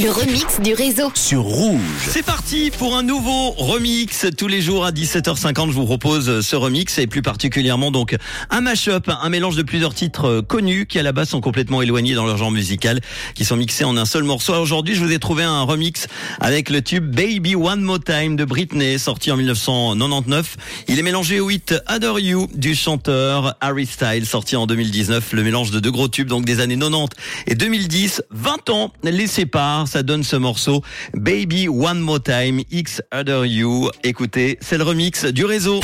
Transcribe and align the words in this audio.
Le 0.00 0.12
remix 0.12 0.60
du 0.60 0.74
réseau. 0.74 1.10
sur 1.16 1.42
Rouge. 1.42 1.80
C'est 2.08 2.24
parti 2.24 2.70
pour 2.70 2.96
un 2.96 3.02
nouveau 3.02 3.50
remix. 3.50 4.26
Tous 4.36 4.46
les 4.46 4.60
jours 4.60 4.84
à 4.84 4.92
17h50, 4.92 5.70
je 5.70 5.74
vous 5.74 5.86
propose 5.86 6.40
ce 6.40 6.54
remix 6.54 6.98
et 6.98 7.08
plus 7.08 7.20
particulièrement 7.20 7.90
donc 7.90 8.16
un 8.50 8.60
mash-up, 8.60 9.08
un 9.08 9.28
mélange 9.28 9.56
de 9.56 9.62
plusieurs 9.62 9.94
titres 9.94 10.40
connus 10.40 10.86
qui 10.86 11.00
à 11.00 11.02
la 11.02 11.10
base 11.10 11.30
sont 11.30 11.40
complètement 11.40 11.82
éloignés 11.82 12.14
dans 12.14 12.26
leur 12.26 12.36
genre 12.36 12.52
musical, 12.52 13.00
qui 13.34 13.44
sont 13.44 13.56
mixés 13.56 13.82
en 13.82 13.96
un 13.96 14.04
seul 14.04 14.22
morceau. 14.22 14.54
Aujourd'hui, 14.54 14.94
je 14.94 15.04
vous 15.04 15.10
ai 15.10 15.18
trouvé 15.18 15.42
un 15.42 15.62
remix 15.62 16.06
avec 16.40 16.70
le 16.70 16.80
tube 16.80 17.04
Baby 17.04 17.56
One 17.56 17.80
More 17.80 17.98
Time 17.98 18.36
de 18.36 18.44
Britney, 18.44 19.00
sorti 19.00 19.32
en 19.32 19.36
1999. 19.36 20.58
Il 20.86 21.00
est 21.00 21.02
mélangé 21.02 21.40
au 21.40 21.50
hit 21.50 21.74
Adore 21.86 22.20
You 22.20 22.46
du 22.54 22.76
chanteur 22.76 23.56
Harry 23.60 23.86
Styles, 23.86 24.26
sorti 24.26 24.54
en 24.54 24.68
2019. 24.68 25.32
Le 25.32 25.42
mélange 25.42 25.72
de 25.72 25.80
deux 25.80 25.90
gros 25.90 26.06
tubes, 26.06 26.28
donc 26.28 26.44
des 26.44 26.60
années 26.60 26.78
90 26.78 27.16
et 27.48 27.56
2010. 27.56 28.22
20 28.30 28.70
ans 28.70 28.92
les 29.02 29.26
séparent, 29.26 29.87
ça 29.88 30.02
donne 30.02 30.22
ce 30.22 30.36
morceau 30.36 30.82
Baby 31.14 31.68
One 31.68 32.00
More 32.00 32.22
Time, 32.22 32.62
X 32.70 33.02
Adore 33.10 33.46
You. 33.46 33.90
Écoutez, 34.04 34.58
c'est 34.60 34.78
le 34.78 34.84
remix 34.84 35.24
du 35.24 35.44
réseau. 35.44 35.80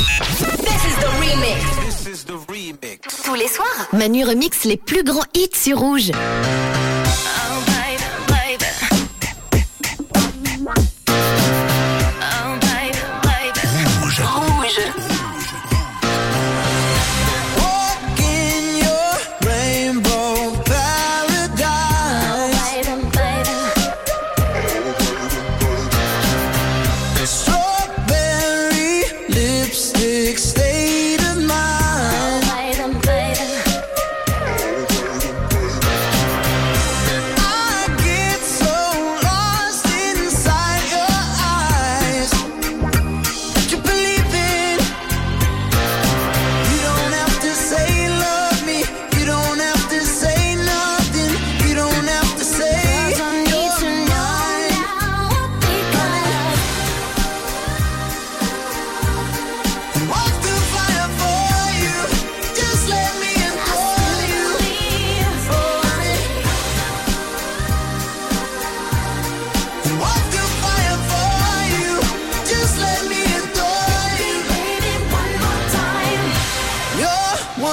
Tous 3.25 3.35
les 3.35 3.49
soirs, 3.49 3.89
Manu 3.93 4.25
remix 4.25 4.65
les 4.65 4.77
plus 4.77 5.03
grands 5.03 5.25
hits 5.35 5.49
sur 5.55 5.79
Rouge. 5.79 6.13
Rouge. 6.13 6.64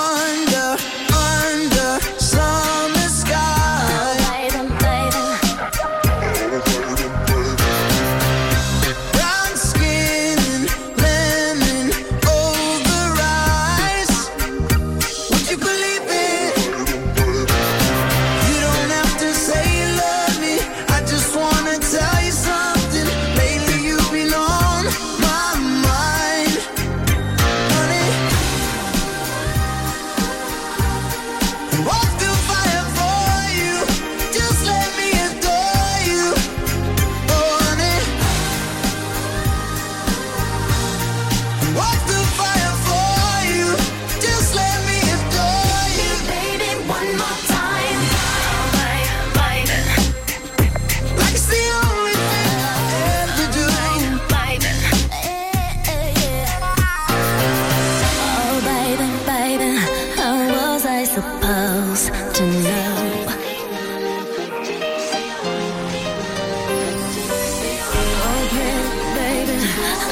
one. 0.02 0.51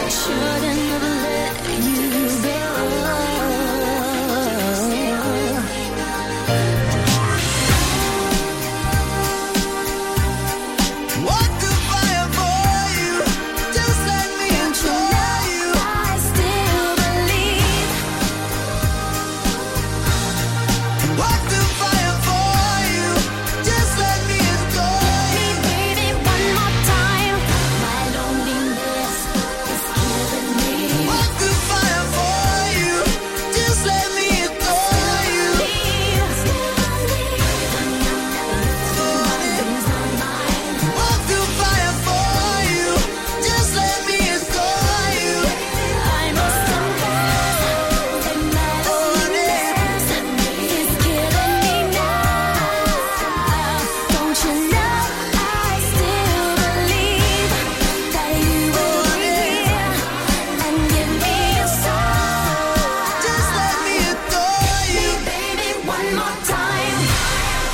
I 0.10 0.12
shouldn't 0.12 0.90
know. 0.90 0.99